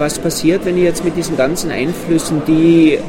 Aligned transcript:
Was 0.00 0.16
passiert, 0.16 0.64
wenn 0.64 0.76
ich 0.76 0.84
jetzt 0.84 1.04
mit 1.04 1.16
diesen 1.16 1.36
ganzen 1.36 1.72
Einflüssen, 1.72 2.44
die 2.46 3.00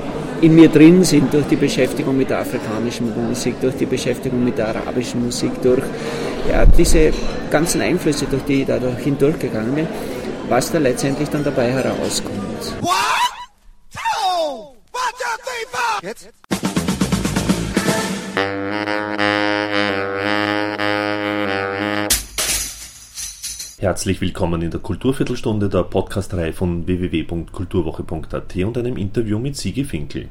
in 0.41 0.55
mir 0.55 0.69
drin 0.69 1.03
sind, 1.03 1.31
durch 1.31 1.45
die 1.45 1.55
Beschäftigung 1.55 2.17
mit 2.17 2.31
der 2.31 2.39
afrikanischen 2.39 3.13
Musik, 3.27 3.61
durch 3.61 3.75
die 3.75 3.85
Beschäftigung 3.85 4.43
mit 4.43 4.57
der 4.57 4.69
arabischen 4.69 5.23
Musik, 5.23 5.51
durch 5.61 5.83
ja, 6.49 6.65
diese 6.65 7.13
ganzen 7.51 7.81
Einflüsse, 7.81 8.25
durch 8.25 8.41
die 8.45 8.61
ich 8.61 8.65
da 8.65 8.79
hindurchgegangen 8.79 9.75
bin, 9.75 9.87
was 10.47 10.71
da 10.71 10.79
letztendlich 10.79 11.29
dann 11.29 11.43
dabei 11.43 11.69
herauskommt. 11.69 12.73
One, 12.81 12.89
two, 13.93 14.73
one, 14.91 15.13
two, 15.13 16.01
three, 16.01 16.48
Herzlich 23.79 24.19
willkommen 24.19 24.61
in 24.61 24.71
der 24.71 24.81
Kulturviertelstunde 24.81 25.69
der 25.69 25.83
Podcastreihe 25.83 26.51
von 26.51 26.85
www.kulturwoche.at 26.85 28.55
und 28.57 28.77
einem 28.77 28.97
Interview 28.97 29.39
mit 29.39 29.55
Sigi 29.55 29.85
Finkel. 29.85 30.27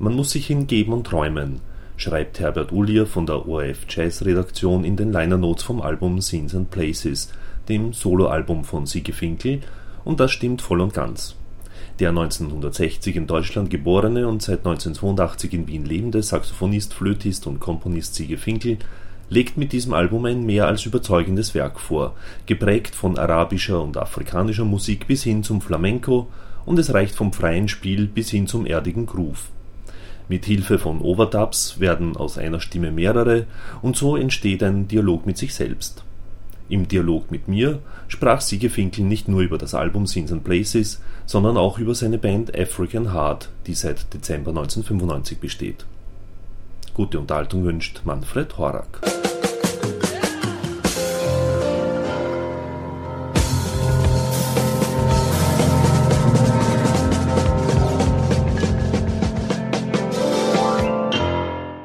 Man 0.00 0.16
muss 0.16 0.32
sich 0.32 0.48
hingeben 0.48 0.92
und 0.92 1.06
träumen, 1.06 1.60
schreibt 1.96 2.40
Herbert 2.40 2.72
Ullier 2.72 3.06
von 3.06 3.26
der 3.26 3.48
ORF 3.48 3.86
Jazz 3.88 4.24
Redaktion 4.24 4.82
in 4.82 4.96
den 4.96 5.12
Liner 5.12 5.38
Notes 5.38 5.62
vom 5.62 5.80
Album 5.80 6.20
Scenes 6.20 6.56
and 6.56 6.72
Places, 6.72 7.32
dem 7.68 7.92
Soloalbum 7.92 8.64
von 8.64 8.86
Sigi 8.86 9.12
Finkel, 9.12 9.60
und 10.04 10.18
das 10.18 10.32
stimmt 10.32 10.62
voll 10.62 10.80
und 10.80 10.94
ganz. 10.94 11.36
Der 12.00 12.08
1960 12.08 13.14
in 13.14 13.28
Deutschland 13.28 13.70
geborene 13.70 14.26
und 14.26 14.42
seit 14.42 14.66
1982 14.66 15.52
in 15.52 15.68
Wien 15.68 15.84
lebende 15.84 16.24
Saxophonist, 16.24 16.92
Flötist 16.92 17.46
und 17.46 17.60
Komponist 17.60 18.16
Sigi 18.16 18.36
Finkel 18.36 18.78
legt 19.32 19.56
mit 19.56 19.72
diesem 19.72 19.94
Album 19.94 20.26
ein 20.26 20.44
mehr 20.44 20.66
als 20.66 20.84
überzeugendes 20.84 21.54
Werk 21.54 21.80
vor, 21.80 22.14
geprägt 22.44 22.94
von 22.94 23.18
arabischer 23.18 23.82
und 23.82 23.96
afrikanischer 23.96 24.66
Musik 24.66 25.06
bis 25.06 25.22
hin 25.22 25.42
zum 25.42 25.62
Flamenco, 25.62 26.28
und 26.66 26.78
es 26.78 26.92
reicht 26.92 27.14
vom 27.14 27.32
freien 27.32 27.66
Spiel 27.66 28.06
bis 28.06 28.30
hin 28.30 28.46
zum 28.46 28.66
erdigen 28.66 29.06
Groove. 29.06 29.48
Mit 30.28 30.44
Hilfe 30.44 30.78
von 30.78 31.00
Overdubs 31.00 31.80
werden 31.80 32.16
aus 32.16 32.36
einer 32.36 32.60
Stimme 32.60 32.90
mehrere, 32.92 33.46
und 33.80 33.96
so 33.96 34.16
entsteht 34.16 34.62
ein 34.62 34.86
Dialog 34.86 35.24
mit 35.24 35.38
sich 35.38 35.54
selbst. 35.54 36.04
Im 36.68 36.86
Dialog 36.86 37.30
mit 37.30 37.48
mir 37.48 37.80
sprach 38.08 38.42
Siege 38.42 38.68
Finkel 38.68 39.04
nicht 39.04 39.28
nur 39.28 39.40
über 39.40 39.56
das 39.56 39.74
Album 39.74 40.06
Scenes 40.06 40.30
and 40.30 40.44
Places, 40.44 41.00
sondern 41.24 41.56
auch 41.56 41.78
über 41.78 41.94
seine 41.94 42.18
Band 42.18 42.56
African 42.56 43.14
Heart, 43.14 43.48
die 43.66 43.74
seit 43.74 44.12
Dezember 44.12 44.50
1995 44.50 45.38
besteht. 45.38 45.86
Gute 46.94 47.18
Unterhaltung 47.18 47.64
wünscht 47.64 48.02
Manfred 48.04 48.58
Horak. 48.58 49.00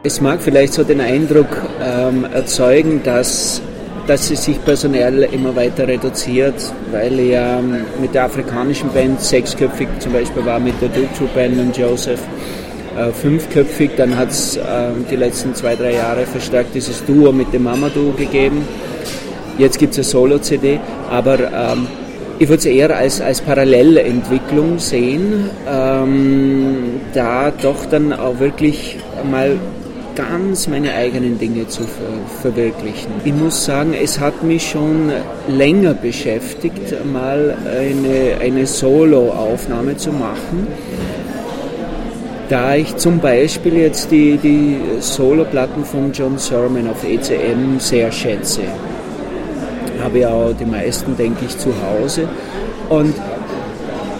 Es 0.04 0.20
mag 0.20 0.42
vielleicht 0.42 0.74
so 0.74 0.84
den 0.84 1.00
Eindruck 1.00 1.48
ähm, 1.82 2.26
erzeugen, 2.26 3.02
dass, 3.02 3.62
dass 4.08 4.30
es 4.30 4.44
sich 4.44 4.62
personell 4.66 5.24
immer 5.24 5.56
weiter 5.56 5.88
reduziert, 5.88 6.74
weil 6.92 7.18
ja 7.22 7.60
ähm, 7.60 7.86
mit 8.02 8.14
der 8.14 8.26
afrikanischen 8.26 8.90
Band 8.90 9.22
sechsköpfig 9.22 9.88
zum 10.00 10.12
Beispiel 10.12 10.46
war, 10.46 10.60
mit 10.60 10.82
der 10.82 10.90
Dutu 10.90 11.28
Band 11.34 11.58
und 11.60 11.78
Joseph 11.78 12.20
äh, 12.98 13.12
fünfköpfig. 13.12 13.92
Dann 13.96 14.18
hat 14.18 14.32
es 14.32 14.58
äh, 14.58 14.62
die 15.10 15.16
letzten 15.16 15.54
zwei, 15.56 15.76
drei 15.76 15.94
Jahre 15.94 16.26
verstärkt 16.26 16.76
dieses 16.76 17.06
Duo 17.06 17.32
mit 17.32 17.54
dem 17.54 17.64
Mama-Duo 17.64 18.12
gegeben. 18.12 18.68
Jetzt 19.58 19.80
gibt 19.80 19.94
es 19.94 20.00
eine 20.00 20.04
Solo-CD, 20.06 20.80
aber 21.10 21.40
ähm, 21.40 21.88
ich 22.40 22.48
würde 22.48 22.60
es 22.60 22.66
eher 22.66 22.96
als, 22.96 23.20
als 23.20 23.42
Parallelentwicklung 23.42 24.78
sehen, 24.78 25.50
ähm, 25.68 27.02
da 27.14 27.52
doch 27.52 27.86
dann 27.86 28.14
auch 28.14 28.40
wirklich 28.40 28.98
mal 29.30 29.58
ganz 30.16 30.68
meine 30.68 30.94
eigenen 30.94 31.40
Dinge 31.40 31.68
zu 31.68 31.84
ver 31.84 32.08
verwirklichen. 32.42 33.12
Ich 33.24 33.34
muss 33.34 33.66
sagen, 33.66 33.94
es 34.00 34.20
hat 34.20 34.44
mich 34.44 34.70
schon 34.70 35.12
länger 35.48 35.94
beschäftigt, 35.94 36.94
mal 37.06 37.56
eine, 37.66 38.42
eine 38.42 38.66
Solo-Aufnahme 38.66 39.98
zu 39.98 40.12
machen 40.12 40.68
da 42.50 42.76
ich 42.76 42.96
zum 42.98 43.20
Beispiel 43.20 43.78
jetzt 43.78 44.12
die, 44.12 44.38
die 44.38 44.78
Soloplatten 45.00 45.84
von 45.84 46.12
John 46.12 46.38
Sermon 46.38 46.88
auf 46.90 47.04
ECM 47.04 47.80
sehr 47.80 48.12
schätze. 48.12 48.62
Habe 50.02 50.20
ja 50.20 50.30
auch 50.30 50.54
die 50.54 50.66
meisten, 50.66 51.18
denke 51.18 51.46
ich, 51.46 51.58
zu 51.58 51.74
Hause. 51.82 52.28
Und 52.90 53.14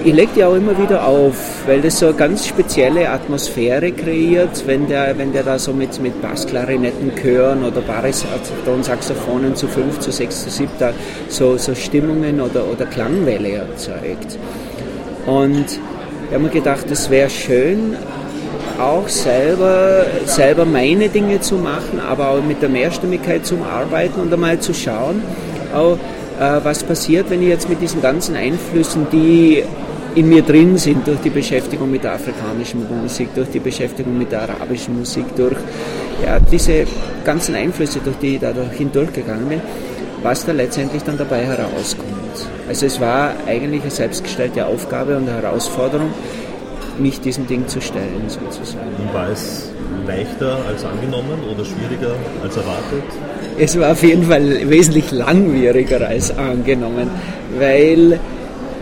ich 0.04 0.14
lege 0.14 0.30
die 0.36 0.44
auch 0.44 0.56
immer 0.56 0.78
wieder 0.78 1.06
auf, 1.06 1.66
weil 1.68 1.82
das 1.82 2.00
so 2.00 2.08
eine 2.08 2.16
ganz 2.16 2.48
spezielle 2.48 3.10
Atmosphäre 3.10 3.92
kreiert, 3.92 4.66
wenn 4.66 4.88
der, 4.88 5.18
wenn 5.18 5.34
der 5.34 5.44
da 5.44 5.58
so 5.58 5.74
mit, 5.74 6.02
mit 6.02 6.22
Bassklarinetten, 6.22 7.14
Chören 7.16 7.64
oder 7.64 7.82
Bariton-Saxophonen 7.82 9.56
zu 9.56 9.68
5, 9.68 10.00
zu 10.00 10.12
6, 10.12 10.44
zu 10.44 10.50
7 10.50 10.70
da 10.80 10.94
so, 11.30 11.58
so 11.58 11.74
Stimmungen 11.76 12.42
oder, 12.42 12.66
oder 12.72 12.86
Klangwelle 12.86 13.54
erzeugt. 13.54 14.38
Und 15.26 15.80
ich 16.28 16.34
habe 16.34 16.44
mir 16.44 16.50
gedacht, 16.50 16.92
es 16.92 17.10
wäre 17.10 17.30
schön, 17.30 17.96
auch 18.80 19.08
selber, 19.08 20.06
selber 20.26 20.66
meine 20.66 21.10
Dinge 21.10 21.40
zu 21.42 21.56
machen, 21.56 22.00
aber 22.00 22.30
auch 22.30 22.44
mit 22.44 22.62
der 22.62 22.70
Mehrstimmigkeit 22.70 23.46
zu 23.46 23.58
arbeiten 23.64 24.22
und 24.22 24.32
einmal 24.32 24.60
zu 24.60 24.74
schauen, 24.74 25.24
auch, 25.74 25.98
äh, 26.40 26.64
was 26.64 26.84
passiert, 26.84 27.30
wenn 27.30 27.42
ich 27.42 27.50
jetzt 27.50 27.70
mit 27.70 27.82
diesen 27.82 28.02
ganzen 28.02 28.36
Einflüssen, 28.36 29.08
die 29.12 29.64
in 30.16 30.30
mir 30.30 30.42
drin 30.42 30.78
sind, 30.78 31.08
durch 31.08 31.20
die 31.22 31.30
Beschäftigung 31.30 31.92
mit 31.92 32.04
der 32.04 32.14
afrikanischen 32.14 32.86
Musik, 33.02 33.30
durch 33.36 33.50
die 33.50 33.60
Beschäftigung 33.60 34.18
mit 34.18 34.32
der 34.32 34.44
arabischen 34.44 34.98
Musik, 34.98 35.26
durch 35.36 35.58
ja, 36.26 36.40
diese 36.40 36.86
ganzen 37.24 37.54
Einflüsse, 37.54 38.00
durch 38.04 38.18
die 38.18 38.36
ich 38.36 38.42
da 38.42 38.52
hindurchgegangen 38.76 39.48
bin, 39.48 39.62
was 40.24 40.46
da 40.46 40.54
letztendlich 40.54 41.04
dann 41.04 41.18
dabei 41.18 41.46
herauskommt. 41.46 42.08
Also 42.68 42.88
es 42.88 43.00
war 43.00 43.34
eigentlich 43.46 43.84
eine 43.84 43.92
selbstgestellte 43.92 44.66
Aufgabe 44.66 45.18
und 45.18 45.30
eine 45.30 45.42
Herausforderung, 45.42 46.12
mich 47.00 47.20
diesem 47.22 47.48
Ding 47.48 47.68
zu 47.68 47.82
stellen, 47.82 48.24
sozusagen. 48.28 48.88
War 49.14 49.30
es 49.30 49.72
leichter 50.06 50.58
als 50.68 50.86
angenommen 50.86 51.40
oder 51.52 51.66
schwieriger 51.66 52.16
als 52.44 52.56
erwartet? 52.56 53.04
Es 53.58 53.80
war 53.80 53.92
auf 53.92 54.04
jeden 54.04 54.24
Fall 54.24 54.70
wesentlich 54.70 55.12
langwieriger 55.12 56.08
als 56.08 56.36
angenommen, 56.38 57.10
weil 57.58 58.20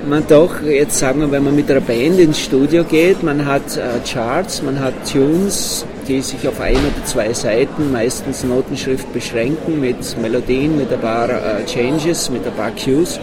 man 0.08 0.24
doch, 0.28 0.62
jetzt 0.62 1.00
sagen 1.00 1.22
wir, 1.22 1.32
wenn 1.32 1.44
man 1.44 1.56
mit 1.56 1.70
einer 1.70 1.82
Band 1.82 2.20
ins 2.20 2.40
Studio 2.40 2.84
geht, 2.84 3.24
man 3.24 3.46
hat 3.46 3.78
äh, 3.78 3.82
Charts, 4.08 4.62
man 4.62 4.80
hat 4.80 4.94
Tunes, 5.12 5.86
die 6.08 6.22
sich 6.22 6.48
auf 6.48 6.60
ein 6.62 6.76
oder 6.76 7.06
zwei 7.06 7.34
Seiten, 7.34 7.92
meistens 7.92 8.44
Notenschrift 8.44 9.12
beschränken, 9.14 9.80
mit 9.80 9.98
Melodien, 10.22 10.78
mit 10.78 10.94
ein 10.94 11.00
paar 11.00 11.30
äh, 11.30 11.66
Changes, 11.66 12.30
mit 12.30 12.46
ein 12.46 12.54
paar 12.54 12.72
Cues. 12.72 13.20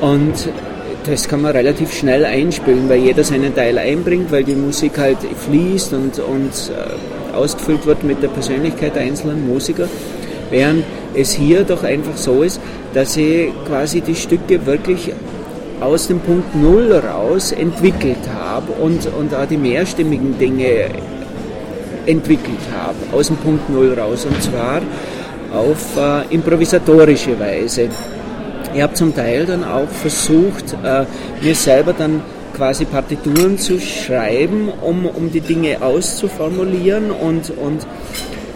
Und 0.00 0.48
das 1.04 1.28
kann 1.28 1.42
man 1.42 1.52
relativ 1.52 1.92
schnell 1.92 2.24
einspielen, 2.24 2.88
weil 2.88 3.00
jeder 3.00 3.24
seinen 3.24 3.54
Teil 3.54 3.78
einbringt, 3.78 4.30
weil 4.30 4.44
die 4.44 4.54
Musik 4.54 4.98
halt 4.98 5.18
fließt 5.46 5.92
und, 5.94 6.18
und 6.18 6.52
äh, 6.70 7.34
ausgefüllt 7.34 7.86
wird 7.86 8.02
mit 8.04 8.22
der 8.22 8.28
Persönlichkeit 8.28 8.94
der 8.94 9.02
einzelnen 9.02 9.46
Musiker. 9.46 9.88
Während 10.50 10.84
es 11.14 11.32
hier 11.32 11.64
doch 11.64 11.84
einfach 11.84 12.16
so 12.16 12.42
ist, 12.42 12.60
dass 12.92 13.16
ich 13.16 13.48
quasi 13.66 14.00
die 14.00 14.16
Stücke 14.16 14.64
wirklich 14.66 15.12
aus 15.80 16.08
dem 16.08 16.20
Punkt 16.20 16.54
Null 16.54 16.92
raus 16.92 17.52
entwickelt 17.52 18.28
habe 18.34 18.72
und, 18.72 19.06
und 19.18 19.34
auch 19.34 19.46
die 19.46 19.56
mehrstimmigen 19.56 20.38
Dinge 20.38 20.90
entwickelt 22.06 22.60
habe, 22.76 22.96
aus 23.16 23.28
dem 23.28 23.36
Punkt 23.36 23.70
Null 23.70 23.94
raus. 23.98 24.26
Und 24.26 24.42
zwar 24.42 24.82
auf 25.52 25.96
äh, 25.96 26.34
improvisatorische 26.34 27.38
Weise. 27.38 27.88
Ich 28.74 28.82
habe 28.82 28.94
zum 28.94 29.14
Teil 29.14 29.46
dann 29.46 29.64
auch 29.64 29.88
versucht, 29.88 30.76
äh, 30.84 31.04
mir 31.42 31.54
selber 31.54 31.92
dann 31.92 32.22
quasi 32.56 32.84
Partituren 32.84 33.58
zu 33.58 33.80
schreiben, 33.80 34.68
um, 34.80 35.06
um 35.06 35.32
die 35.32 35.40
Dinge 35.40 35.82
auszuformulieren 35.82 37.10
und, 37.10 37.50
und 37.50 37.86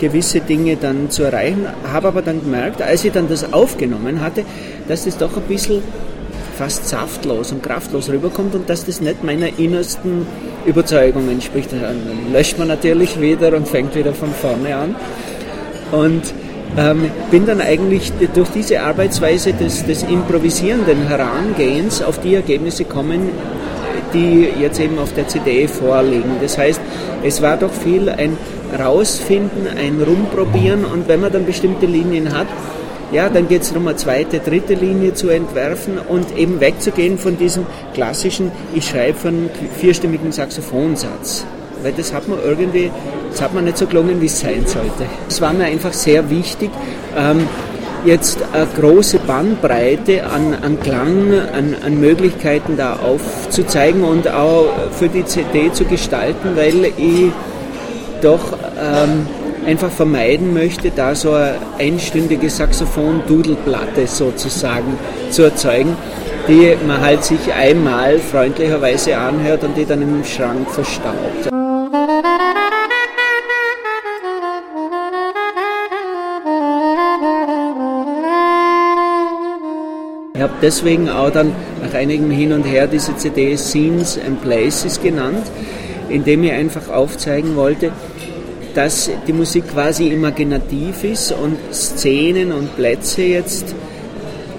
gewisse 0.01 0.41
Dinge 0.41 0.77
dann 0.77 1.11
zu 1.11 1.25
erreichen. 1.25 1.67
Habe 1.93 2.09
aber 2.09 2.23
dann 2.23 2.41
gemerkt, 2.41 2.83
als 2.83 3.05
ich 3.05 3.13
dann 3.13 3.29
das 3.29 3.53
aufgenommen 3.53 4.21
hatte, 4.21 4.45
dass 4.89 5.05
das 5.05 5.17
doch 5.17 5.37
ein 5.37 5.43
bisschen 5.45 5.83
fast 6.57 6.89
saftlos 6.89 7.51
und 7.51 7.63
kraftlos 7.63 8.09
rüberkommt 8.09 8.55
und 8.55 8.69
dass 8.69 8.85
das 8.85 9.01
nicht 9.01 9.25
meiner 9.25 9.59
innersten 9.59 10.27
Überzeugung 10.67 11.29
entspricht. 11.29 11.73
Dann 11.73 12.33
löscht 12.33 12.59
man 12.59 12.69
natürlich 12.69 13.21
wieder 13.21 13.57
und 13.57 13.67
fängt 13.67 13.95
wieder 13.97 14.15
von 14.15 14.31
vorne 14.33 14.77
an. 14.77 14.95
Und 15.91 16.23
ähm, 16.77 17.11
bin 17.31 17.47
dann 17.47 17.61
eigentlich 17.61 18.13
durch 18.35 18.49
diese 18.51 18.81
Arbeitsweise 18.83 19.53
des, 19.53 19.87
des 19.87 20.03
improvisierenden 20.03 21.07
Herangehens 21.07 22.03
auf 22.03 22.21
die 22.21 22.35
Ergebnisse 22.35 22.85
kommen, 22.85 23.29
die 24.13 24.49
jetzt 24.61 24.81
eben 24.81 24.99
auf 24.99 25.13
der 25.15 25.29
CD 25.29 25.67
vorliegen. 25.69 26.37
Das 26.41 26.59
heißt, 26.59 26.81
es 27.23 27.43
war 27.43 27.57
doch 27.57 27.73
viel 27.73 28.09
ein 28.09 28.37
Rausfinden, 28.79 29.67
ein 29.69 30.03
Rumprobieren 30.03 30.85
und 30.85 31.09
wenn 31.09 31.21
man 31.21 31.33
dann 31.33 31.47
bestimmte 31.47 31.87
Linien 31.87 32.37
hat, 32.37 32.47
ja, 33.13 33.29
dann 33.29 33.47
geht 33.47 33.63
es 33.63 33.69
darum, 33.69 33.87
eine 33.87 33.97
zweite, 33.97 34.41
dritte 34.41 34.75
Linie 34.75 35.15
zu 35.15 35.29
entwerfen 35.29 35.99
und 35.99 36.37
eben 36.37 36.59
wegzugehen 36.59 37.19
von 37.19 37.39
diesem 37.39 37.67
klassischen, 37.93 38.51
ich 38.75 38.89
schreibe 38.89 39.17
von 39.17 39.51
vierstimmigen 39.79 40.33
Saxophonsatz. 40.33 41.45
Weil 41.85 41.93
das 41.93 42.15
hat 42.15 42.27
man 42.29 42.39
irgendwie, 42.43 42.91
das 43.31 43.43
hat 43.43 43.53
man 43.55 43.65
nicht 43.65 43.77
so 43.77 43.87
gelungen, 43.87 44.21
wie 44.23 44.27
es 44.27 44.41
sein 44.41 44.65
sollte. 44.67 45.05
Es 45.29 45.41
war 45.43 45.53
mir 45.53 45.67
einfach 45.67 45.93
sehr 45.93 46.31
wichtig, 46.31 46.71
ähm, 47.15 47.47
jetzt 48.07 48.39
eine 48.53 48.67
große 48.79 49.19
Bandbreite 49.19 50.25
an, 50.25 50.57
an 50.63 50.81
Klang, 50.81 51.33
an, 51.33 51.77
an, 51.85 52.01
Möglichkeiten 52.01 52.77
da 52.77 52.97
aufzuzeigen 52.97 54.03
und 54.03 54.29
auch 54.29 54.67
für 54.93 55.09
die 55.09 55.25
CD 55.27 55.71
zu 55.73 55.85
gestalten, 55.85 56.57
weil 56.57 56.87
ich 56.97 57.31
doch 58.23 58.57
ähm, 58.81 59.27
einfach 59.67 59.91
vermeiden 59.91 60.55
möchte, 60.55 60.91
da 60.91 61.15
so 61.15 61.33
eine 61.33 61.57
einstündige 61.79 62.49
Saxophon-Dudelplatte 62.49 64.07
sozusagen 64.07 64.99
zu 65.31 65.43
erzeugen, 65.43 65.97
die 66.49 66.77
man 66.87 67.01
halt 67.01 67.25
sich 67.25 67.53
einmal 67.53 68.19
freundlicherweise 68.19 69.17
anhört 69.17 69.65
und 69.65 69.77
die 69.77 69.85
dann 69.85 70.03
im 70.03 70.25
Schrank 70.25 70.71
verstaubt. 70.71 71.54
Ich 80.37 80.43
habe 80.43 80.55
deswegen 80.61 81.09
auch 81.09 81.31
dann 81.31 81.53
nach 81.81 81.95
einigem 81.95 82.29
Hin 82.29 82.53
und 82.53 82.65
Her 82.65 82.89
diese 82.89 83.17
CD 83.17 83.57
Scenes 83.57 84.19
and 84.19 84.43
Places 84.43 85.01
genannt, 85.01 85.47
indem 86.09 86.43
ich 86.43 86.51
einfach 86.51 86.89
aufzeigen 86.89 87.55
wollte, 87.55 87.93
dass 88.75 89.09
die 89.29 89.33
Musik 89.33 89.69
quasi 89.71 90.09
imaginativ 90.09 91.05
ist 91.05 91.31
und 91.31 91.57
Szenen 91.73 92.51
und 92.51 92.75
Plätze 92.75 93.23
jetzt 93.23 93.77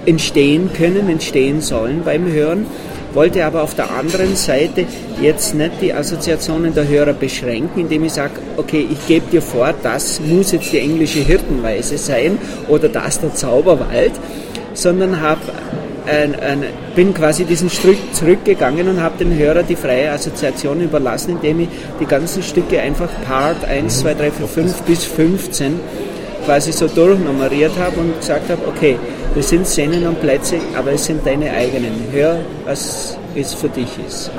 entstehen 0.06 0.70
können, 0.72 1.10
entstehen 1.10 1.60
sollen 1.60 2.04
beim 2.06 2.26
Hören, 2.32 2.64
wollte 3.12 3.44
aber 3.44 3.62
auf 3.62 3.74
der 3.74 3.90
anderen 3.90 4.34
Seite 4.34 4.86
jetzt 5.20 5.54
nicht 5.54 5.72
die 5.82 5.92
Assoziationen 5.92 6.72
der 6.72 6.88
Hörer 6.88 7.12
beschränken, 7.12 7.80
indem 7.80 8.04
ich 8.04 8.14
sage, 8.14 8.32
okay, 8.56 8.86
ich 8.90 9.06
gebe 9.06 9.30
dir 9.30 9.42
vor, 9.42 9.74
das 9.82 10.22
muss 10.22 10.52
jetzt 10.52 10.72
die 10.72 10.78
englische 10.78 11.18
Hirtenweise 11.18 11.98
sein 11.98 12.38
oder 12.66 12.88
das 12.88 13.20
der 13.20 13.34
Zauberwald, 13.34 14.12
sondern 14.76 15.20
habe 15.20 15.40
ein, 16.06 16.38
ein, 16.38 16.64
bin 16.94 17.12
quasi 17.12 17.44
diesen 17.44 17.68
Schritt 17.68 18.14
zurückgegangen 18.14 18.88
und 18.88 19.02
habe 19.02 19.18
den 19.18 19.36
Hörer 19.36 19.62
die 19.62 19.76
freie 19.76 20.10
Assoziation 20.12 20.80
überlassen, 20.80 21.32
indem 21.32 21.60
ich 21.60 21.68
die 22.00 22.06
ganzen 22.06 22.42
Stücke 22.42 22.80
einfach 22.80 23.08
Part 23.26 23.64
1, 23.64 24.00
2, 24.00 24.14
3, 24.14 24.30
4, 24.30 24.46
5 24.46 24.82
bis 24.82 25.04
15 25.04 25.80
quasi 26.44 26.72
so 26.72 26.86
durchnummeriert 26.86 27.72
habe 27.78 27.98
und 27.98 28.16
gesagt 28.18 28.48
habe, 28.48 28.68
okay, 28.68 28.96
das 29.34 29.48
sind 29.48 29.66
Szenen 29.66 30.06
und 30.06 30.20
Plätze, 30.20 30.58
aber 30.76 30.92
es 30.92 31.04
sind 31.04 31.26
deine 31.26 31.50
eigenen. 31.50 31.92
Hör, 32.12 32.38
was 32.64 33.18
es 33.34 33.52
für 33.54 33.68
dich 33.68 33.90
ist. 34.06 34.30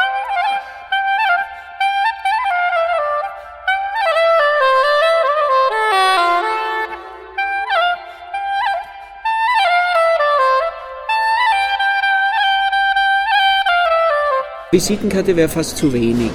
Visitenkarte 14.70 15.38
wäre 15.38 15.48
fast 15.48 15.78
zu 15.78 15.94
wenig. 15.94 16.32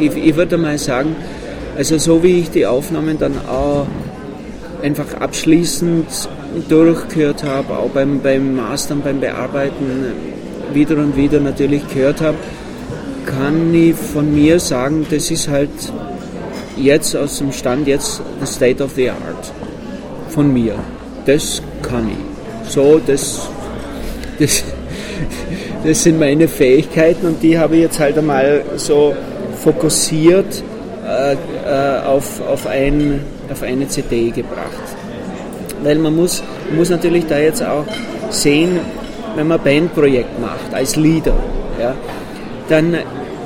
Ich, 0.00 0.16
ich 0.16 0.36
würde 0.36 0.58
mal 0.58 0.76
sagen, 0.76 1.14
also 1.76 1.98
so 1.98 2.20
wie 2.20 2.40
ich 2.40 2.50
die 2.50 2.66
Aufnahmen 2.66 3.16
dann 3.16 3.34
auch 3.46 3.86
einfach 4.82 5.14
abschließend 5.20 6.06
durchgehört 6.68 7.44
habe, 7.44 7.78
auch 7.78 7.90
beim, 7.90 8.20
beim 8.20 8.56
Mastern, 8.56 9.02
beim 9.02 9.20
Bearbeiten 9.20 10.12
wieder 10.72 10.96
und 10.96 11.16
wieder 11.16 11.38
natürlich 11.38 11.86
gehört 11.94 12.20
habe, 12.20 12.36
kann 13.24 13.72
ich 13.72 13.94
von 13.94 14.34
mir 14.34 14.58
sagen, 14.58 15.06
das 15.08 15.30
ist 15.30 15.48
halt 15.48 15.70
jetzt 16.76 17.14
aus 17.14 17.38
dem 17.38 17.52
Stand 17.52 17.86
jetzt 17.86 18.20
the 18.40 18.46
state 18.46 18.82
of 18.82 18.94
the 18.96 19.10
art 19.10 19.52
von 20.30 20.52
mir. 20.52 20.74
Das 21.24 21.62
kann 21.82 22.08
ich. 22.08 22.72
So, 22.72 23.00
das, 23.06 23.48
das, 24.40 24.64
das 25.86 26.02
sind 26.02 26.18
meine 26.18 26.48
Fähigkeiten 26.48 27.26
und 27.26 27.42
die 27.42 27.58
habe 27.58 27.76
ich 27.76 27.82
jetzt 27.82 28.00
halt 28.00 28.18
einmal 28.18 28.62
so 28.76 29.14
fokussiert 29.62 30.62
äh, 31.06 31.34
äh, 31.34 32.04
auf, 32.04 32.40
auf, 32.46 32.66
ein, 32.66 33.20
auf 33.50 33.62
eine 33.62 33.86
CD 33.86 34.30
gebracht. 34.30 34.96
Weil 35.82 35.98
man 35.98 36.16
muss, 36.16 36.42
muss 36.74 36.90
natürlich 36.90 37.26
da 37.26 37.38
jetzt 37.38 37.62
auch 37.62 37.84
sehen, 38.30 38.80
wenn 39.36 39.46
man 39.46 39.60
Bandprojekt 39.62 40.40
macht, 40.40 40.74
als 40.74 40.96
Leader, 40.96 41.36
ja, 41.80 41.94
dann 42.68 42.96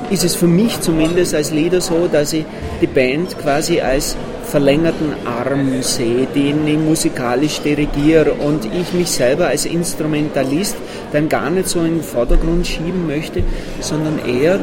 ist 0.09 0.23
es 0.23 0.35
für 0.35 0.47
mich 0.47 0.79
zumindest 0.81 1.35
als 1.35 1.51
Leader 1.51 1.81
so, 1.81 2.07
dass 2.11 2.33
ich 2.33 2.45
die 2.81 2.87
Band 2.87 3.37
quasi 3.37 3.79
als 3.79 4.17
verlängerten 4.45 5.13
Arm 5.25 5.81
sehe, 5.81 6.27
den 6.27 6.67
ich 6.67 6.77
musikalisch 6.77 7.61
dirigiere 7.61 8.33
und 8.33 8.65
ich 8.65 8.93
mich 8.93 9.09
selber 9.09 9.47
als 9.47 9.65
Instrumentalist 9.65 10.75
dann 11.11 11.29
gar 11.29 11.49
nicht 11.49 11.67
so 11.67 11.79
in 11.79 11.95
den 11.95 12.03
Vordergrund 12.03 12.67
schieben 12.67 13.07
möchte, 13.07 13.43
sondern 13.79 14.19
eher 14.25 14.59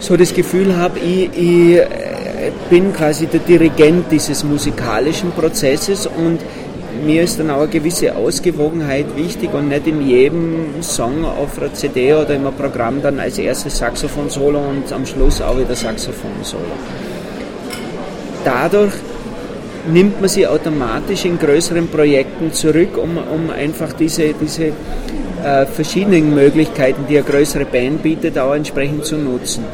so 0.00 0.16
das 0.16 0.34
Gefühl 0.34 0.76
habe, 0.76 0.98
ich, 0.98 1.30
ich 1.36 1.78
äh, 1.78 1.88
bin 2.68 2.92
quasi 2.92 3.26
der 3.26 3.40
Dirigent 3.40 4.10
dieses 4.10 4.42
musikalischen 4.42 5.30
Prozesses 5.30 6.06
und 6.06 6.40
mir 7.04 7.22
ist 7.22 7.38
dann 7.38 7.50
auch 7.50 7.60
eine 7.60 7.68
gewisse 7.68 8.14
Ausgewogenheit 8.14 9.06
wichtig 9.16 9.52
und 9.54 9.68
nicht 9.68 9.86
in 9.86 10.06
jedem 10.06 10.82
Song 10.82 11.24
auf 11.24 11.58
einer 11.58 11.72
CD 11.72 12.14
oder 12.14 12.34
im 12.34 12.44
Programm 12.56 13.00
dann 13.00 13.18
als 13.18 13.38
erstes 13.38 13.78
Saxophon-Solo 13.78 14.58
und 14.58 14.92
am 14.92 15.06
Schluss 15.06 15.40
auch 15.40 15.58
wieder 15.58 15.74
Saxophon-Solo 15.74 17.11
dadurch 18.44 18.92
nimmt 19.90 20.20
man 20.20 20.28
sie 20.28 20.46
automatisch 20.46 21.24
in 21.24 21.38
größeren 21.38 21.88
Projekten 21.88 22.52
zurück, 22.52 22.96
um, 22.96 23.16
um 23.16 23.50
einfach 23.50 23.92
diese, 23.92 24.34
diese 24.34 24.72
äh, 25.44 25.66
verschiedenen 25.66 26.34
Möglichkeiten, 26.34 27.04
die 27.08 27.18
eine 27.18 27.26
größere 27.26 27.64
Band 27.64 28.02
bietet, 28.02 28.38
auch 28.38 28.54
entsprechend 28.54 29.04
zu 29.04 29.16
nutzen. 29.16 29.64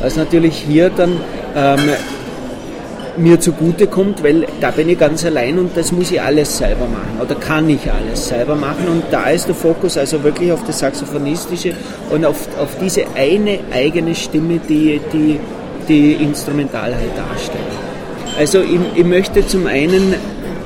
Was 0.00 0.16
natürlich 0.16 0.56
hier 0.56 0.90
dann 0.90 1.16
ähm, 1.54 1.80
mir 3.16 3.38
zugute 3.38 3.86
kommt, 3.86 4.22
weil 4.24 4.46
da 4.60 4.70
bin 4.70 4.88
ich 4.88 4.98
ganz 4.98 5.24
allein 5.24 5.58
und 5.58 5.76
das 5.76 5.92
muss 5.92 6.10
ich 6.10 6.20
alles 6.20 6.58
selber 6.58 6.86
machen 6.86 7.20
oder 7.22 7.34
kann 7.36 7.68
ich 7.68 7.90
alles 7.90 8.28
selber 8.28 8.56
machen 8.56 8.88
und 8.88 9.04
da 9.10 9.30
ist 9.30 9.46
der 9.46 9.54
Fokus 9.54 9.96
also 9.96 10.22
wirklich 10.24 10.50
auf 10.52 10.64
das 10.66 10.80
Saxophonistische 10.80 11.74
und 12.10 12.24
auf, 12.24 12.48
auf 12.58 12.76
diese 12.80 13.04
eine 13.14 13.60
eigene 13.72 14.14
Stimme, 14.14 14.60
die, 14.68 15.00
die 15.12 15.38
die 15.88 16.12
Instrumentalheit 16.14 17.16
darstellen. 17.16 17.64
Also 18.38 18.60
ich, 18.60 18.80
ich 18.96 19.04
möchte 19.04 19.46
zum 19.46 19.66
einen 19.66 20.14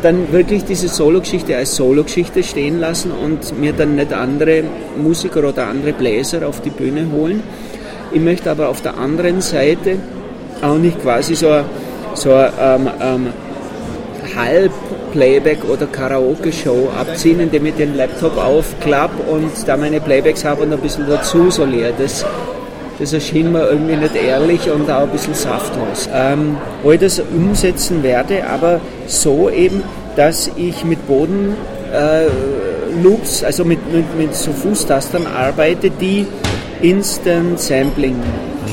dann 0.03 0.33
wirklich 0.33 0.65
diese 0.65 0.89
Solo-Geschichte 0.89 1.57
als 1.57 1.75
Solo-Geschichte 1.77 2.43
stehen 2.43 2.79
lassen 2.79 3.11
und 3.11 3.59
mir 3.59 3.73
dann 3.73 3.97
nicht 3.97 4.13
andere 4.13 4.63
Musiker 4.97 5.49
oder 5.49 5.67
andere 5.67 5.93
Bläser 5.93 6.47
auf 6.47 6.61
die 6.61 6.71
Bühne 6.71 7.07
holen. 7.13 7.43
Ich 8.13 8.21
möchte 8.21 8.51
aber 8.51 8.69
auf 8.69 8.81
der 8.81 8.97
anderen 8.97 9.41
Seite 9.41 9.97
auch 10.63 10.79
nicht 10.79 11.01
quasi 11.03 11.35
so, 11.35 11.61
so 12.15 12.31
ähm, 12.31 12.89
ähm, 13.01 13.27
Halb-Playback 14.35 15.59
oder 15.69 15.87
Karaoke-Show 15.87 16.91
abziehen, 16.99 17.41
indem 17.41 17.67
ich 17.67 17.75
den 17.75 17.97
Laptop 17.97 18.37
aufklappe 18.39 19.23
und 19.31 19.51
da 19.67 19.77
meine 19.77 20.01
Playbacks 20.01 20.45
habe 20.45 20.63
und 20.63 20.73
ein 20.73 20.79
bisschen 20.79 21.07
dazu 21.09 21.51
soliere. 21.51 21.93
Das 21.99 22.25
das 22.99 23.12
erschien 23.12 23.52
mir 23.52 23.69
irgendwie 23.69 23.97
nicht 23.97 24.17
ehrlich 24.17 24.71
und 24.71 24.90
auch 24.90 25.02
ein 25.02 25.11
bisschen 25.11 25.35
saftlos. 25.35 26.09
Ähm, 26.12 26.57
wo 26.83 26.93
ich 26.93 27.00
das 27.00 27.21
umsetzen 27.21 28.02
werde, 28.02 28.47
aber 28.47 28.81
so 29.07 29.50
eben, 29.50 29.83
dass 30.17 30.50
ich 30.57 30.85
mit 30.85 31.07
Boden 31.07 31.55
äh, 31.93 32.26
Loops, 33.02 33.45
also 33.45 33.64
mit, 33.64 33.93
mit, 33.93 34.19
mit 34.19 34.35
so 34.35 34.52
Fußtastern 34.52 35.26
arbeite, 35.26 35.90
die 35.90 36.26
Instant 36.83 37.61
Sampling 37.61 38.17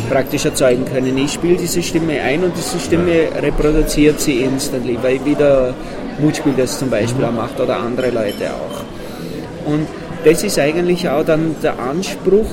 praktisch 0.10 0.46
erzeugen 0.46 0.86
können. 0.86 1.18
Ich 1.18 1.34
spiele 1.34 1.58
diese 1.58 1.82
Stimme 1.82 2.22
ein 2.22 2.44
und 2.44 2.54
diese 2.56 2.80
Stimme 2.80 3.28
reproduziert 3.42 4.20
sie 4.20 4.40
instantly, 4.42 4.98
weil 5.02 5.24
wieder 5.26 5.74
Mutspiel 6.20 6.54
das 6.58 6.80
zum 6.80 6.90
Beispiel 6.90 7.26
auch 7.26 7.32
macht 7.32 7.60
oder 7.60 7.78
andere 7.78 8.10
Leute 8.10 8.52
auch. 8.52 9.72
Und 9.72 9.88
das 10.24 10.44
ist 10.44 10.58
eigentlich 10.60 11.08
auch 11.10 11.24
dann 11.24 11.56
der 11.62 11.80
Anspruch, 11.80 12.48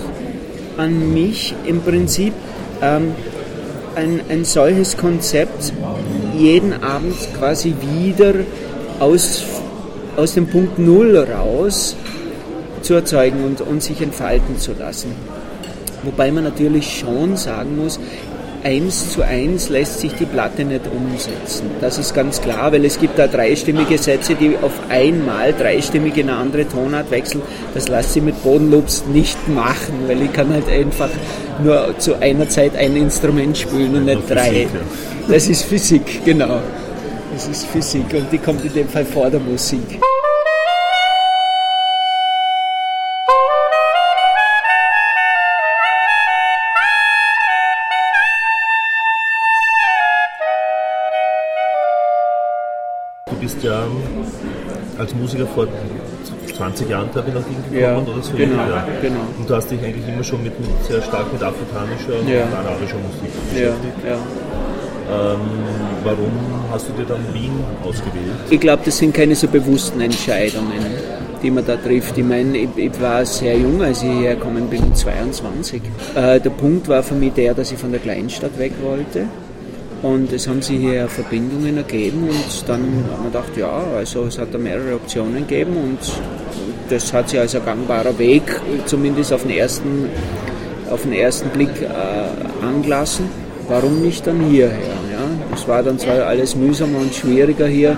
an 0.77 1.13
mich 1.13 1.55
im 1.67 1.81
Prinzip 1.81 2.33
ähm, 2.81 3.15
ein, 3.95 4.21
ein 4.29 4.45
solches 4.45 4.97
Konzept 4.97 5.73
jeden 6.37 6.83
Abend 6.83 7.17
quasi 7.39 7.75
wieder 7.81 8.35
aus, 8.99 9.45
aus 10.17 10.35
dem 10.35 10.47
Punkt 10.47 10.79
Null 10.79 11.17
raus 11.17 11.97
zu 12.83 12.95
erzeugen 12.95 13.45
und, 13.45 13.61
und 13.61 13.83
sich 13.83 14.01
entfalten 14.01 14.59
zu 14.59 14.73
lassen. 14.73 15.13
Wobei 16.03 16.33
man 16.33 16.45
natürlich 16.45 16.99
schon 16.99 17.37
sagen 17.37 17.77
muss, 17.77 18.01
eins 18.65 19.13
zu 19.13 19.23
eins 19.23 19.69
lässt 19.69 20.01
sich 20.01 20.13
die 20.15 20.25
Platte 20.25 20.65
nicht 20.65 20.83
umsetzen. 20.87 21.71
Das 21.81 21.99
ist 21.99 22.15
ganz 22.15 22.41
klar, 22.41 22.73
weil 22.73 22.85
es 22.85 22.99
gibt 22.99 23.19
da 23.19 23.27
dreistimmige 23.27 23.99
Sätze, 23.99 24.35
die 24.35 24.57
auf 24.61 24.73
einmal 24.89 25.53
dreistimmig 25.53 26.17
in 26.17 26.29
eine 26.29 26.39
andere 26.39 26.69
Tonart 26.69 27.11
wechseln. 27.11 27.43
Das 27.75 27.89
lässt 27.89 28.13
sich 28.13 28.23
mit 28.23 28.43
Bodenloops 28.43 29.05
nicht 29.13 29.49
machen, 29.49 30.05
weil 30.07 30.23
ich 30.23 30.33
kann 30.33 30.53
halt 30.53 30.69
einfach 30.69 31.11
nur 31.63 31.99
zu 31.99 32.21
einer 32.21 32.49
Zeit 32.49 32.77
ein 32.77 32.97
Instrument 32.97 33.57
spielen 33.57 33.95
und 33.95 34.05
nicht 34.05 34.29
drei. 34.29 34.51
Physik, 34.51 34.69
ja. 34.75 35.33
Das 35.33 35.49
ist 35.49 35.63
Physik, 35.63 36.25
genau. 36.25 36.61
Das 37.33 37.49
ist 37.49 37.67
Physik 37.67 38.07
und 38.13 38.31
die 38.31 38.39
kommt 38.39 38.65
in 38.65 38.73
dem 38.73 38.89
Fall 38.89 39.05
vor 39.05 39.31
der 39.31 39.41
Musik. 39.41 40.01
Ja 53.63 53.83
als 54.99 55.15
Musiker 55.15 55.47
vor 55.47 55.67
20 56.57 56.89
Jahren, 56.89 57.09
Wien 57.15 57.25
gekommen 57.71 57.81
ja, 57.81 57.97
oder 57.99 58.23
so. 58.23 58.37
Genau, 58.37 58.63
ja. 58.63 58.87
genau. 59.01 59.21
Und 59.39 59.49
du 59.49 59.55
hast 59.55 59.71
dich 59.71 59.83
eigentlich 59.83 60.07
immer 60.07 60.23
schon 60.23 60.43
mit, 60.43 60.53
sehr 60.89 61.03
stark 61.03 61.33
mit 61.33 61.43
afrikanischer 61.43 62.23
ja. 62.29 62.45
und 62.45 62.55
arabischer 62.55 62.97
Musik 62.97 63.33
beschäftigt. 63.51 63.95
Ja, 64.07 64.17
ähm, 65.13 65.41
warum 66.05 66.33
hast 66.71 66.89
du 66.89 66.93
dir 66.93 67.05
dann 67.05 67.23
Wien 67.33 67.53
ausgewählt? 67.83 68.33
Ich 68.51 68.61
glaube, 68.61 68.83
das 68.85 68.99
sind 68.99 69.13
keine 69.13 69.35
so 69.35 69.49
bewussten 69.49 70.01
Entscheidungen, 70.01 70.79
die 71.43 71.51
man 71.51 71.67
da 71.67 71.77
trifft. 71.77 72.17
Ich 72.17 72.25
meine, 72.25 72.57
ich, 72.57 72.69
ich 72.77 73.01
war 73.01 73.25
sehr 73.27 73.59
jung, 73.59 73.83
als 73.83 74.03
ich 74.03 74.11
hierher 74.11 74.37
gekommen 74.37 74.69
bin, 74.69 74.95
22. 74.95 75.83
Äh, 76.15 76.41
der 76.41 76.51
Punkt 76.51 76.89
war 76.89 77.03
für 77.03 77.15
mich 77.15 77.33
der, 77.33 77.55
dass 77.55 77.73
ich 77.73 77.79
von 77.79 77.91
der 77.91 78.01
Kleinstadt 78.01 78.59
weg 78.59 78.73
wollte 78.83 79.27
und 80.03 80.33
es 80.33 80.49
haben 80.49 80.61
sich 80.61 80.79
hier 80.79 81.09
Verbindungen 81.09 81.77
ergeben 81.77 82.29
und 82.29 82.69
dann 82.69 82.81
haben 83.13 83.25
wir 83.25 83.31
gedacht, 83.31 83.57
ja, 83.57 83.85
also 83.97 84.25
es 84.25 84.39
hat 84.39 84.53
da 84.53 84.59
mehrere 84.59 84.97
Optionen 84.97 85.47
gegeben 85.47 85.77
und 85.77 85.99
das 86.91 87.13
hat 87.13 87.29
sich 87.29 87.39
als 87.39 87.55
ein 87.55 87.65
gangbarer 87.65 88.19
Weg, 88.19 88.43
zumindest 88.87 89.33
auf 89.33 89.43
den 89.43 89.53
ersten, 89.53 90.09
auf 90.91 91.03
den 91.03 91.13
ersten 91.13 91.49
Blick 91.51 91.71
äh, 91.83 92.65
angelassen. 92.65 93.29
Warum 93.69 94.03
nicht 94.03 94.27
dann 94.27 94.41
hierher? 94.41 94.73
Ja? 95.11 95.25
Das 95.53 95.67
war 95.69 95.83
dann 95.83 95.99
zwar 95.99 96.27
alles 96.27 96.57
mühsamer 96.57 96.99
und 96.99 97.15
schwieriger 97.15 97.67
hier, 97.67 97.97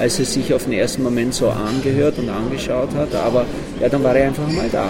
als 0.00 0.18
es 0.18 0.32
sich 0.32 0.52
auf 0.54 0.64
den 0.64 0.72
ersten 0.72 1.02
Moment 1.02 1.34
so 1.34 1.50
angehört 1.50 2.18
und 2.18 2.28
angeschaut 2.30 2.88
hat, 2.96 3.14
aber 3.14 3.44
ja, 3.80 3.88
dann 3.88 4.02
war 4.02 4.16
er 4.16 4.28
einfach 4.28 4.48
mal 4.48 4.68
da. 4.72 4.88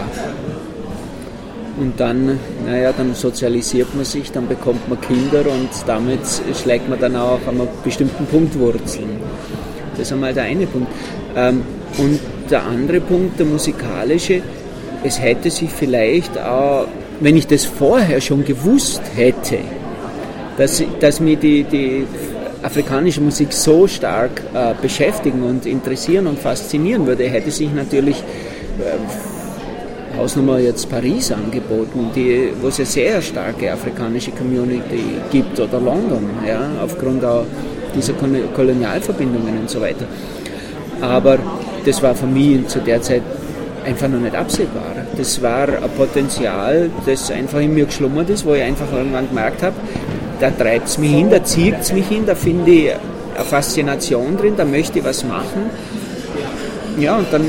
Und 1.77 1.99
dann, 1.99 2.39
naja, 2.65 2.93
dann 2.97 3.15
sozialisiert 3.15 3.95
man 3.95 4.05
sich, 4.05 4.31
dann 4.31 4.47
bekommt 4.47 4.89
man 4.89 5.01
Kinder 5.01 5.41
und 5.41 5.69
damit 5.87 6.21
schlägt 6.63 6.89
man 6.89 7.01
dann 7.01 7.17
auch 7.17 7.41
an 7.49 7.61
einem 7.61 7.69
bestimmten 7.83 8.27
Punkt 8.27 8.57
Wurzeln. 8.59 9.11
Das 9.93 10.07
ist 10.07 10.13
einmal 10.13 10.33
der 10.33 10.45
eine 10.45 10.67
Punkt. 10.67 10.89
Ähm, 11.37 11.63
und 11.99 12.21
der 12.51 12.65
andere 12.65 13.01
Punkt, 13.01 13.39
der 13.39 13.47
musikalische, 13.47 14.43
es 15.03 15.21
hätte 15.21 15.51
sich 15.51 15.71
vielleicht 15.71 16.39
auch, 16.39 16.87
wenn 17.21 17.37
ich 17.37 17.47
das 17.47 17.65
vorher 17.65 18.21
schon 18.21 18.45
gewusst 18.45 19.03
hätte, 19.15 19.59
dass, 20.57 20.83
dass 21.01 21.21
mir 21.21 21.37
die, 21.37 21.65
die 21.65 22.07
afrikanische 22.63 23.21
Musik 23.21 23.53
so 23.53 23.87
stark 23.87 24.43
äh, 24.55 24.75
beschäftigen 24.81 25.43
und 25.43 25.67
interessieren 25.67 26.27
und 26.27 26.39
faszinieren 26.39 27.07
würde, 27.07 27.25
hätte 27.25 27.51
sich 27.51 27.73
natürlich 27.73 28.17
äh, 28.19 29.34
Hausnummer 30.17 30.59
jetzt 30.59 30.89
Paris 30.89 31.33
angeboten, 31.33 32.11
die, 32.15 32.51
wo 32.61 32.69
es 32.69 32.79
eine 32.79 32.87
sehr 32.87 33.23
starke 33.23 33.73
afrikanische 33.73 34.31
Community 34.31 35.03
gibt, 35.31 35.59
oder 35.59 35.81
London, 35.81 36.31
ja, 36.47 36.61
aufgrund 36.83 37.25
auch 37.25 37.45
dieser 37.95 38.13
Kolonialverbindungen 38.55 39.61
und 39.61 39.71
so 39.71 39.81
weiter. 39.81 40.07
Aber 41.01 41.39
das 41.85 42.03
war 42.03 42.15
für 42.15 42.27
mich 42.27 42.67
zu 42.69 42.79
der 42.81 43.03
Zeit 43.03 43.23
einfach 43.85 44.09
noch 44.09 44.21
nicht 44.21 44.35
absehbar. 44.35 44.95
Das 45.17 45.43
war 45.43 45.69
ein 45.69 45.91
Potenzial, 45.97 46.91
das 47.07 47.31
einfach 47.31 47.61
in 47.61 47.75
mir 47.75 47.87
geschlummert 47.87 48.31
ist, 48.31 48.45
wo 48.45 48.55
ich 48.55 48.63
einfach 48.63 48.91
irgendwann 48.93 49.29
gemerkt 49.29 49.63
habe, 49.63 49.75
da 50.41 50.51
treibt 50.51 50.89
es 50.89 50.99
mich 50.99 51.11
hin, 51.11 51.31
da 51.31 51.43
zieht 51.45 51.77
es 51.81 51.93
mich 51.93 52.09
hin, 52.09 52.25
da 52.27 52.35
finde 52.35 52.71
ich 52.71 52.91
eine 52.93 53.45
Faszination 53.45 54.37
drin, 54.37 54.55
da 54.57 54.65
möchte 54.65 54.99
ich 54.99 55.05
was 55.05 55.25
machen. 55.25 55.71
Ja, 56.99 57.17
und 57.17 57.27
dann 57.33 57.45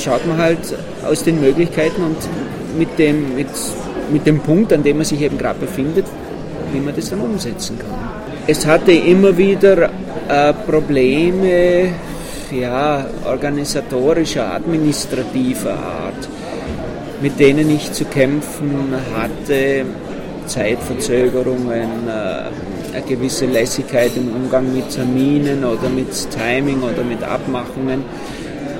schaut 0.00 0.26
man 0.26 0.38
halt 0.38 0.58
aus 1.06 1.22
den 1.22 1.40
Möglichkeiten 1.40 2.02
und 2.02 2.16
mit 2.78 2.98
dem, 2.98 3.34
mit, 3.36 3.48
mit 4.12 4.26
dem 4.26 4.40
Punkt, 4.40 4.72
an 4.72 4.82
dem 4.82 4.98
man 4.98 5.06
sich 5.06 5.20
eben 5.20 5.38
gerade 5.38 5.58
befindet, 5.58 6.06
wie 6.72 6.80
man 6.80 6.94
das 6.94 7.10
dann 7.10 7.20
umsetzen 7.20 7.78
kann. 7.78 7.90
Es 8.46 8.66
hatte 8.66 8.92
immer 8.92 9.36
wieder 9.36 9.90
äh, 10.28 10.52
Probleme 10.52 11.90
ja, 12.52 13.06
organisatorischer, 13.24 14.54
administrativer 14.54 15.74
Art, 15.74 16.28
mit 17.20 17.38
denen 17.38 17.70
ich 17.70 17.92
zu 17.92 18.04
kämpfen 18.04 18.94
hatte. 19.14 19.84
Zeitverzögerungen, 20.46 22.08
äh, 22.08 22.96
eine 22.96 23.02
gewisse 23.06 23.46
Lässigkeit 23.46 24.10
im 24.16 24.34
Umgang 24.34 24.74
mit 24.74 24.90
Terminen 24.90 25.64
oder 25.64 25.88
mit 25.88 26.08
Timing 26.30 26.82
oder 26.82 27.04
mit 27.04 27.22
Abmachungen, 27.22 28.02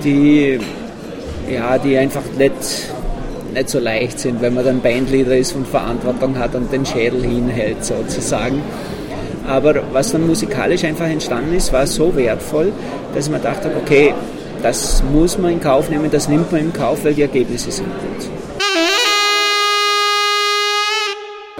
die 0.03 0.59
ja, 1.53 1.79
die 1.79 1.97
einfach 1.97 2.23
nicht, 2.39 2.53
nicht 3.55 3.69
so 3.69 3.79
leicht 3.79 4.19
sind, 4.19 4.41
wenn 4.41 4.55
man 4.55 4.65
dann 4.65 4.81
Bandleader 4.81 5.37
ist 5.37 5.55
und 5.55 5.67
Verantwortung 5.67 6.39
hat 6.39 6.55
und 6.55 6.73
den 6.73 6.87
Schädel 6.87 7.23
hinhält 7.23 7.85
sozusagen. 7.85 8.63
Aber 9.47 9.75
was 9.93 10.13
dann 10.13 10.27
musikalisch 10.27 10.85
einfach 10.85 11.07
entstanden 11.07 11.55
ist, 11.55 11.73
war 11.73 11.87
so 11.87 12.15
wertvoll, 12.15 12.73
dass 13.15 13.29
man 13.29 13.43
dachte, 13.43 13.71
okay, 13.83 14.15
das 14.63 15.03
muss 15.13 15.39
man 15.39 15.53
in 15.53 15.61
Kauf 15.61 15.89
nehmen, 15.91 16.11
das 16.11 16.29
nimmt 16.29 16.53
man 16.53 16.61
in 16.61 16.73
Kauf, 16.73 17.05
weil 17.05 17.15
die 17.15 17.23
Ergebnisse 17.23 17.71
sind 17.71 17.87
gut. 17.87 18.29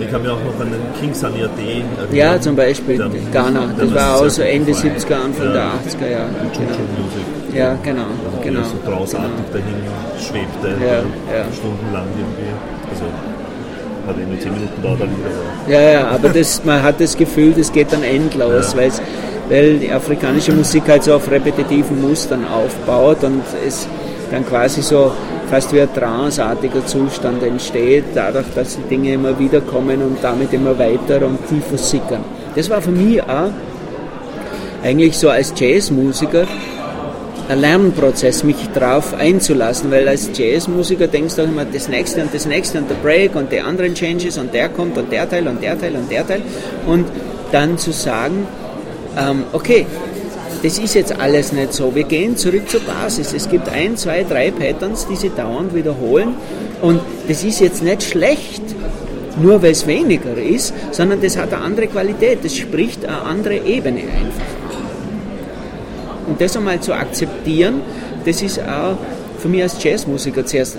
Ich 0.01 0.11
kann 0.11 0.23
mich 0.23 0.31
auch 0.31 0.39
noch 0.43 0.55
den 0.59 0.73
King 0.99 1.13
AD 1.13 1.35
erinnern. 1.35 1.87
Ja, 2.13 2.41
zum 2.41 2.57
Beispiel 2.57 2.97
der, 2.97 3.09
Ghana. 3.33 3.75
Das 3.79 3.95
war 3.95 4.17
auch 4.17 4.29
so 4.29 4.43
Ende 4.43 4.73
70er, 4.73 5.15
Anfang 5.15 5.47
ja, 5.47 5.53
der 5.53 5.63
80er 5.63 6.11
Jahre. 6.11 6.31
Genau. 6.53 7.55
Ja, 7.55 7.79
genau. 7.83 8.03
genau. 8.43 8.61
so 8.63 8.91
großartig 8.91 9.31
genau. 9.31 9.53
dahin 9.53 9.75
schwebte, 10.19 10.85
ja, 10.85 11.37
ja. 11.37 11.45
stundenlang 11.53 12.07
irgendwie. 12.17 12.51
Also 12.91 13.05
hat 14.07 14.17
eh 14.17 14.27
nur 14.27 14.41
10 14.41 14.53
Minuten 14.53 14.83
dauert 14.83 15.01
dann 15.01 15.11
Ja, 15.69 15.81
ja, 15.81 16.09
aber 16.09 16.29
das, 16.29 16.65
man 16.65 16.83
hat 16.83 17.01
das 17.01 17.17
Gefühl, 17.17 17.53
das 17.57 17.73
geht 17.73 17.93
dann 17.93 18.03
endlos, 18.03 18.75
ja. 18.75 18.91
weil 19.49 19.79
die 19.79 19.91
afrikanische 19.91 20.53
Musik 20.53 20.85
halt 20.89 21.05
so 21.05 21.15
auf 21.15 21.31
repetitiven 21.31 22.01
Mustern 22.01 22.47
aufbaut 22.47 23.25
und 23.25 23.43
es 23.67 23.89
dann 24.31 24.47
quasi 24.47 24.83
so 24.83 25.13
fast 25.51 25.73
wie 25.75 25.81
ein 25.81 25.93
tranceartiger 25.93 26.87
Zustand 26.87 27.43
entsteht, 27.43 28.05
dadurch, 28.15 28.47
dass 28.55 28.77
die 28.77 28.83
Dinge 28.83 29.15
immer 29.15 29.37
wieder 29.39 29.61
kommen 29.61 30.01
und 30.01 30.19
damit 30.23 30.53
immer 30.53 30.79
weiter 30.79 31.27
und 31.27 31.39
tiefer 31.49 31.77
sickern. 31.77 32.25
Das 32.55 32.71
war 32.71 32.81
für 32.81 32.93
mich 32.93 33.21
auch 33.23 33.51
eigentlich 34.83 35.19
so 35.19 35.29
als 35.29 35.53
Jazzmusiker 35.57 36.47
ein 37.49 37.61
Lernprozess, 37.61 38.45
mich 38.45 38.69
darauf 38.73 39.13
einzulassen, 39.15 39.91
weil 39.91 40.07
als 40.07 40.31
Jazzmusiker 40.33 41.09
denkst 41.09 41.35
du 41.35 41.43
auch 41.43 41.49
immer 41.49 41.65
das 41.65 41.89
nächste 41.89 42.23
und 42.23 42.33
das 42.33 42.47
nächste 42.47 42.79
und 42.79 42.89
der 42.89 42.95
Break 42.95 43.35
und 43.35 43.51
die 43.51 43.61
anderen 43.61 43.93
Changes 43.93 44.39
und 44.39 44.55
der 44.55 44.69
kommt 44.69 44.97
und 44.97 45.11
der 45.11 45.29
Teil 45.29 45.49
und 45.49 45.61
der 45.61 45.77
Teil 45.77 45.97
und 45.97 46.09
der 46.09 46.25
Teil 46.25 46.43
und 46.87 47.07
dann 47.51 47.77
zu 47.77 47.91
sagen, 47.91 48.47
ähm, 49.19 49.43
okay, 49.53 49.85
das 50.63 50.79
ist 50.79 50.95
jetzt 50.95 51.19
alles 51.19 51.53
nicht 51.53 51.73
so. 51.73 51.95
Wir 51.95 52.05
gehen 52.05 52.37
zurück 52.37 52.69
zur 52.69 52.81
Basis. 52.81 53.33
Es 53.33 53.49
gibt 53.49 53.69
ein, 53.69 53.97
zwei, 53.97 54.25
drei 54.25 54.51
Patterns, 54.51 55.07
die 55.07 55.17
sie 55.17 55.31
dauernd 55.31 55.75
wiederholen. 55.75 56.35
Und 56.83 57.01
das 57.29 57.45
ist 57.45 57.61
jetzt 57.61 57.83
nicht 57.83 58.03
schlecht, 58.03 58.63
nur 59.41 59.63
weil 59.63 59.73
es 59.73 59.87
weniger 59.87 60.37
ist, 60.37 60.75
sondern 60.91 61.21
das 61.23 61.37
hat 61.37 61.53
eine 61.53 61.63
andere 61.63 61.87
Qualität. 61.87 62.41
Das 62.43 62.57
spricht 62.57 63.05
eine 63.05 63.23
andere 63.23 63.57
Ebene 63.57 64.01
einfach 64.01 64.71
Und 66.27 66.41
das 66.41 66.57
einmal 66.57 66.81
zu 66.81 66.93
akzeptieren, 66.93 67.81
das 68.25 68.43
ist 68.43 68.61
auch 68.61 68.97
für 69.39 69.49
mich 69.49 69.63
als 69.63 69.83
Jazzmusiker 69.83 70.45
zuerst 70.45 70.77
äh, 70.77 70.79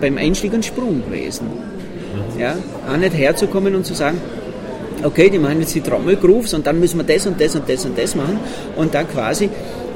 beim 0.00 0.18
Einstieg 0.18 0.52
ein 0.52 0.62
Sprung 0.62 1.02
gewesen. 1.04 1.46
Ja, 2.38 2.56
auch 2.90 2.96
nicht 2.96 3.14
herzukommen 3.14 3.74
und 3.74 3.84
zu 3.84 3.94
sagen, 3.94 4.20
okay, 5.04 5.30
die 5.30 5.38
machen 5.38 5.60
jetzt 5.60 5.74
die 5.74 5.80
Trommelgrooves 5.80 6.54
und 6.54 6.66
dann 6.66 6.78
müssen 6.78 6.98
wir 6.98 7.04
das 7.04 7.26
und 7.26 7.40
das 7.40 7.54
und 7.56 7.68
das 7.68 7.84
und 7.84 7.98
das 7.98 8.14
machen 8.14 8.38
und 8.76 8.94
dann 8.94 9.08
quasi 9.08 9.50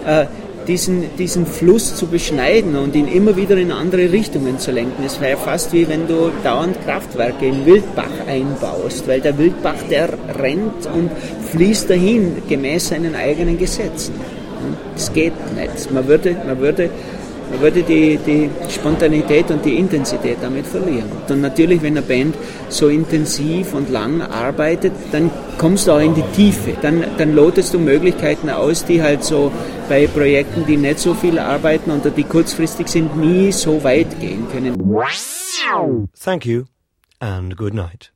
äh, 0.07 0.27
diesen, 0.67 1.17
diesen 1.17 1.47
Fluss 1.47 1.97
zu 1.97 2.07
beschneiden 2.07 2.77
und 2.77 2.95
ihn 2.95 3.09
immer 3.09 3.37
wieder 3.37 3.57
in 3.57 3.71
andere 3.71 4.11
Richtungen 4.11 4.59
zu 4.59 4.73
lenken. 4.73 5.03
Es 5.05 5.21
wäre 5.21 5.37
fast 5.37 5.73
wie 5.73 5.89
wenn 5.89 6.07
du 6.07 6.31
dauernd 6.43 6.77
Kraftwerke 6.85 7.47
in 7.47 7.67
Wildbach 7.67 8.27
einbaust, 8.27 9.07
weil 9.07 9.21
der 9.21 9.37
Wildbach, 9.39 9.77
der 9.91 10.09
rennt 10.39 10.87
und 10.95 11.11
fließt 11.53 11.91
dahin 11.91 12.43
gemäß 12.49 12.89
seinen 12.89 13.15
eigenen 13.15 13.59
Gesetzen. 13.59 14.15
Das 14.95 15.13
geht 15.13 15.35
nicht. 15.55 15.91
Man 15.93 16.07
würde, 16.09 16.37
man 16.47 16.59
würde 16.59 16.89
Man 17.55 17.63
würde 17.63 17.85
die, 17.85 18.17
die 18.17 18.51
Spontanität 18.69 19.49
und 19.53 19.65
die 19.65 19.77
Intensität 19.79 20.39
damit 20.43 20.67
verlieren. 20.67 21.09
Und 21.29 21.41
natürlich, 21.41 21.83
wenn 21.83 21.97
eine 21.97 22.03
Band 22.03 22.35
so 22.69 22.89
intensiv 22.89 23.75
und 23.75 23.91
lang 23.91 24.23
arbeitet, 24.23 24.93
dann 25.13 25.31
kommst 25.57 25.87
du 25.87 25.93
auch 25.93 26.01
in 26.01 26.17
die 26.17 26.25
Tiefe. 26.35 26.73
Dann, 26.83 27.05
dann 27.17 27.33
lotest 27.33 27.73
du 27.73 27.79
Möglichkeiten 27.79 28.51
aus, 28.51 28.85
die 28.85 29.01
halt 29.01 29.23
so 29.23 29.53
bei 29.89 30.09
Projekten, 30.09 30.67
die 30.67 30.77
nicht 30.77 30.99
so 30.99 31.15
viel 31.15 31.39
arbeiten 31.39 31.93
oder 31.93 32.11
die 32.11 32.25
kurzfristig 32.25 32.89
sind, 32.89 33.17
nie 33.17 33.53
so 33.53 33.85
weit 33.85 34.19
gehen 34.19 34.49
können. 34.51 34.75
Thank 36.21 36.45
you 36.45 36.65
and 37.21 37.57
good 37.57 37.73
night. 37.73 38.14